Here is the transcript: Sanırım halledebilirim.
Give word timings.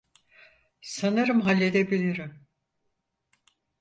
Sanırım 0.81 1.41
halledebilirim. 1.41 2.47